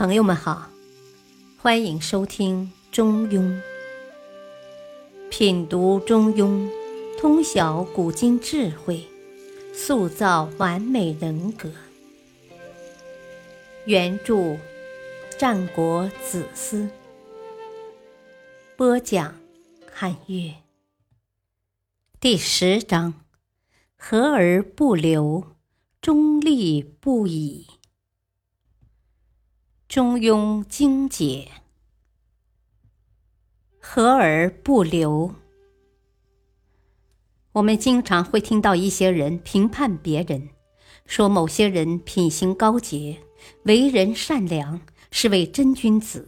[0.00, 0.70] 朋友们好，
[1.58, 3.40] 欢迎收听《中庸》，
[5.28, 6.48] 品读《中庸》，
[7.18, 9.06] 通晓古今智慧，
[9.74, 11.70] 塑造完美人格。
[13.84, 14.56] 原著：
[15.38, 16.88] 战国子思，
[18.78, 19.34] 播讲：
[19.92, 20.54] 汉乐。
[22.18, 23.12] 第十章：
[23.98, 25.44] 和而不流，
[26.00, 27.66] 中立不已。
[29.90, 31.48] 中庸精解，
[33.80, 35.34] 和而不流。
[37.50, 40.50] 我们经常会听到一些人评判别人，
[41.06, 43.18] 说某些人品行高洁，
[43.64, 46.20] 为人善良，是位真君子；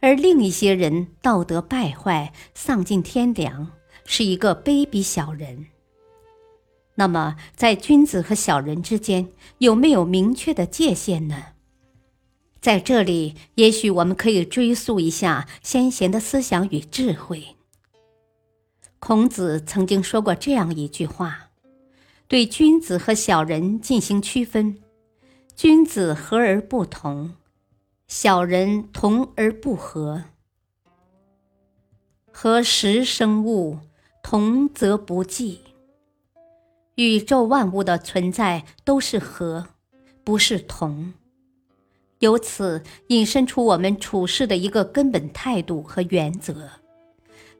[0.00, 3.70] 而另一些人道德败坏，丧尽天良，
[4.06, 5.66] 是一个卑鄙小人。
[6.94, 9.28] 那么，在君子和小人之间，
[9.58, 11.48] 有没有明确的界限呢？
[12.66, 17.54] 在这里，也许我们可以追溯一下先贤的思想与智慧。
[18.98, 21.50] 孔子曾经说过这样一句话
[22.26, 24.78] ：“对君子和小人进行区分，
[25.54, 27.34] 君子和而不同，
[28.08, 30.24] 小人同而不和。
[32.32, 33.78] 和时生物，
[34.24, 35.60] 同则不济。
[36.96, 39.68] 宇宙万物的存在都是和，
[40.24, 41.14] 不是同。”
[42.20, 46.70] 由此引申出我们处事的一个根本态度和原则，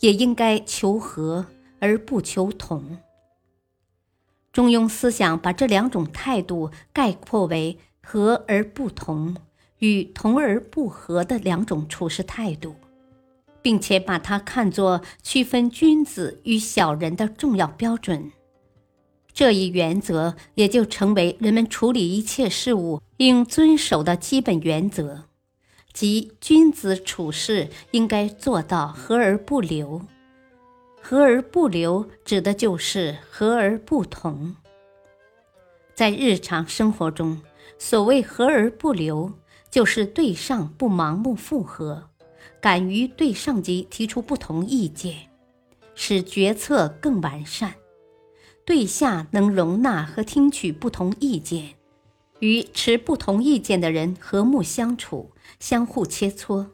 [0.00, 1.46] 也应该求和
[1.78, 2.98] 而不求同。
[4.52, 9.36] 中庸思想把这两种态度概括为和而不同
[9.78, 12.74] 与同而不和的两种处事态度，
[13.62, 18.32] 并且把它看作区分君子与小人的重要标准。
[19.40, 25.22] 这一原则也就成为人们处理一切事物应遵守的基本原则，
[25.94, 30.02] 即君子处事应该做到和而不流。
[31.00, 34.56] 和而不流指的就是和而不同。
[35.94, 37.40] 在日常生活中，
[37.78, 39.32] 所谓和而不流，
[39.70, 42.10] 就是对上不盲目附和，
[42.60, 45.16] 敢于对上级提出不同意见，
[45.94, 47.72] 使决策更完善。
[48.70, 51.74] 对下能容纳和听取不同意见，
[52.38, 56.68] 与持不同意见的人和睦相处，相互切磋。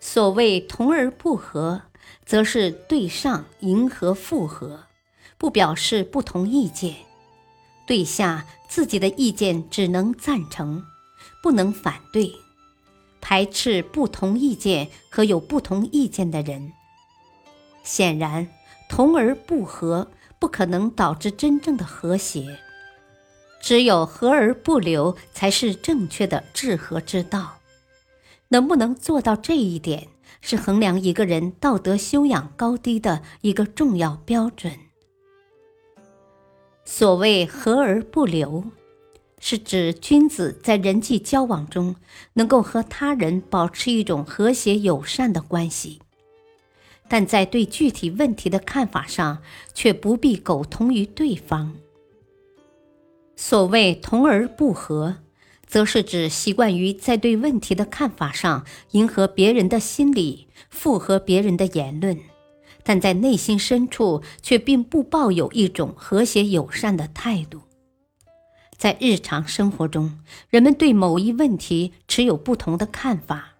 [0.00, 1.82] 所谓同而不和，
[2.26, 4.86] 则是对上迎合附和，
[5.38, 6.92] 不表示不同意见；
[7.86, 10.84] 对下自己的意见只能赞成，
[11.40, 12.34] 不能反对，
[13.20, 16.72] 排斥不同意见和有不同意见的人。
[17.84, 18.48] 显然，
[18.88, 20.10] 同而不和。
[20.40, 22.58] 不可能导致真正的和谐，
[23.60, 27.58] 只有和而不流才是正确的治和之道。
[28.48, 30.08] 能不能做到这一点，
[30.40, 34.72] 是衡量一个人道德修养高低的一个重要标准。
[36.84, 38.64] 所谓和而不流，
[39.38, 41.94] 是指君子在人际交往中
[42.32, 46.00] 能够和他人保持一种和谐友善的关系。
[47.10, 49.42] 但在对具体问题的看法上，
[49.74, 51.74] 却不必苟同于对方。
[53.34, 55.16] 所谓同而不和，
[55.66, 62.16] 则是指习惯于在对问题的看法上迎合别人的心理，附和别人的言论，
[62.84, 67.62] 但在内心深处却并不抱有一种和谐友善的态度。
[68.76, 73.54] 在日常生活中，人们对某一问题持有不同的看法，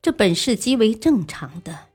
[0.00, 1.88] 这本是极为正常的。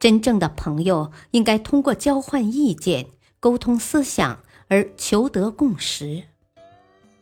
[0.00, 3.06] 真正的朋友应该通过交换意见、
[3.38, 6.24] 沟通思想而求得共识。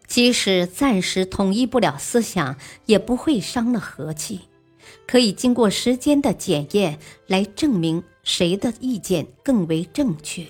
[0.07, 2.57] 即使暂时统一不了思想，
[2.87, 4.41] 也不会伤了和气。
[5.07, 10.47] 可以经过时间的检验来证明谁的意见更为正确。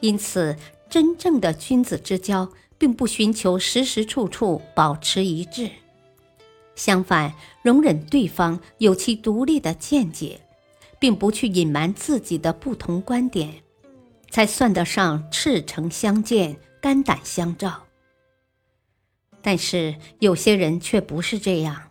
[0.00, 0.56] 因此，
[0.88, 5.70] 真正的君子之交，并不寻求时时处处保持一致。
[6.74, 7.32] 相反，
[7.62, 10.40] 容忍对方有其独立的见解，
[10.98, 13.62] 并不去隐瞒自己的不同观点，
[14.30, 17.84] 才算得上赤诚相见、肝胆相照。
[19.42, 21.90] 但是有些人却不是这样，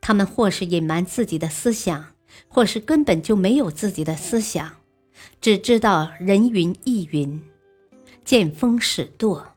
[0.00, 2.14] 他们或是隐瞒自己的思想，
[2.48, 4.76] 或是根本就没有自己的思想，
[5.40, 7.42] 只知道人云亦云，
[8.24, 9.53] 见风使舵。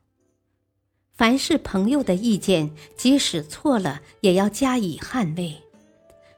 [1.17, 5.63] 凡是朋友的意见，即使错了，也要加以捍卫；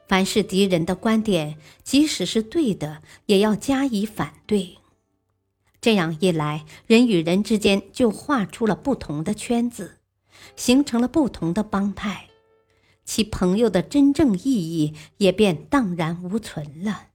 [0.08, 4.78] 凡是敌人的观点，即使是对的，也要加以反对。
[5.82, 9.98] 这样一来，人与人之间就画出了不同的圈子，
[10.56, 12.28] 形成了不同的帮派，
[13.04, 17.08] 其朋友的真正意义也便荡然无存了。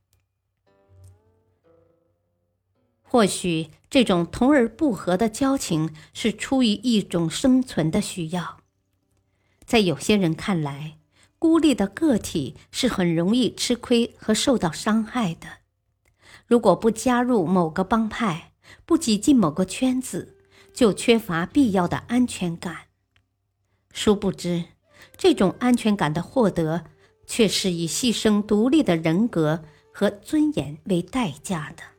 [3.02, 8.58] 或许这种同而不和的交情是出于一种生存的需要。
[9.64, 10.98] 在有些人看来，
[11.40, 15.48] 孤立的个体是很容易吃亏和受到伤害的。
[16.46, 18.52] 如果不加入某个帮派，
[18.86, 20.36] 不挤进某个圈子，
[20.74, 22.88] 就缺乏必要的安全感。
[23.94, 24.66] 殊不知，
[25.16, 26.84] 这种安全感的获得，
[27.26, 29.64] 却是以牺牲独立的人格
[29.94, 31.95] 和尊严为代价的。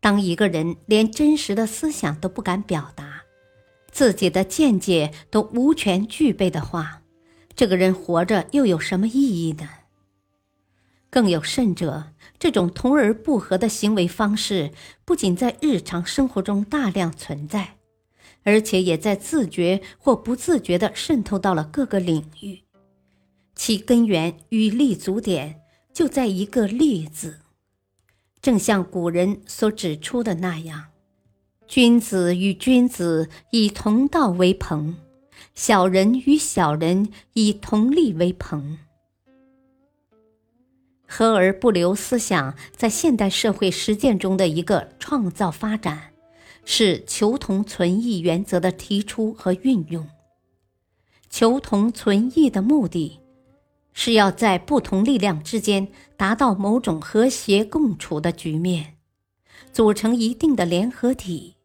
[0.00, 3.22] 当一个人连真实的思想都不敢表达，
[3.90, 7.02] 自己的见解都无权具备的话，
[7.54, 9.68] 这个人活着又有什么意义呢？
[11.10, 14.70] 更有甚者，这种同而不和的行为方式
[15.04, 17.76] 不仅在日常生活中大量存在，
[18.44, 22.60] 而且也在自觉或不自觉地渗透到了各个领域，
[23.56, 25.60] 其根源与立足点
[25.92, 27.40] 就在一个“利”字。
[28.42, 30.86] 正像古人所指出的那样，
[31.66, 34.96] 君子与君子以同道为朋，
[35.54, 38.78] 小人与小人以同利为朋。
[41.06, 46.12] 和而不留思想在现代社会实践中的一个创造发展，
[46.64, 50.08] 是求同存异原则的提出和运用。
[51.28, 53.18] 求同存异的目的。
[53.92, 58.96] 是要在不同力量之间达到某种和谐共处的局面，
[59.72, 61.56] 组成一定的联合体。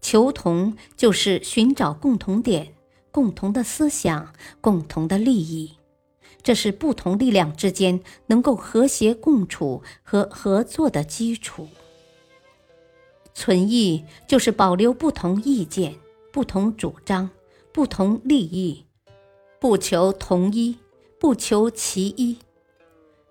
[0.00, 2.74] 求同就是寻找共同点、
[3.10, 5.76] 共同的思想、共同的利益，
[6.42, 11.68] 这是不同力量之间能够和谐共处和合作的基础。
[13.32, 15.94] 存异就是保留不同意见、
[16.32, 17.30] 不同主张、
[17.72, 18.84] 不同利益，
[19.60, 20.76] 不求同一。
[21.22, 22.38] 不求其一，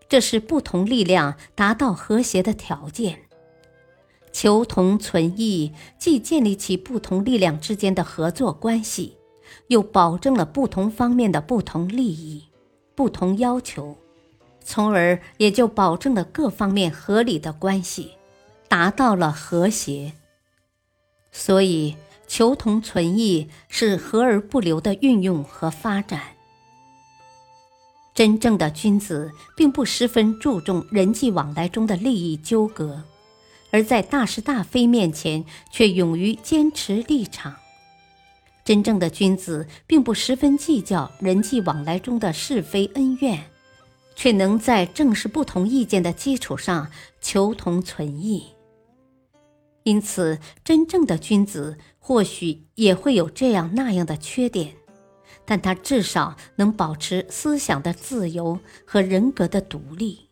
[0.07, 3.23] 这是不同力量达到和谐的条件。
[4.31, 9.17] 求同存异，既建立起不同力量之间的合作关系，
[9.67, 12.45] 又保证了不同方面的不同利益、
[12.95, 13.97] 不同要求，
[14.63, 18.11] 从而也就保证了各方面合理的关系，
[18.69, 20.13] 达到了和谐。
[21.33, 26.37] 所以，求同存异是和而不留的运用和发展。
[28.13, 33.03] 真正的君子并不十分注重人际往来中的利益纠葛，
[33.71, 37.55] 而在大是大非面前却勇于坚持立场。
[38.63, 43.45] 真正的君子并不十分计较人际往来中的是非恩怨，
[44.15, 46.91] 却能在正视不同意见的基础上
[47.21, 48.45] 求同存异。
[49.83, 54.75] 因此，真正的君子或许也会有这样那样的缺点。
[55.51, 60.29] 但他至少能保持思想的自由和人格的独立。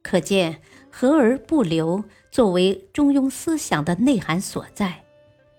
[0.00, 5.04] 可见，和而不留作为中庸思想的内涵所在，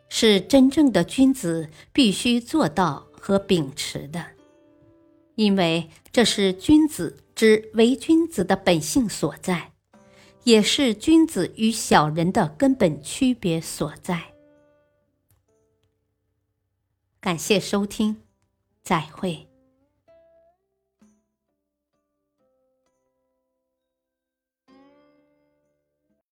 [0.10, 4.26] 是真正的君子必须做到和秉持的，
[5.36, 9.74] 因为这是君子之为君子的本性所在，
[10.46, 14.34] 也是君子与小人的根本区别所在。
[17.20, 18.18] 感谢收听。
[18.84, 19.51] 再会。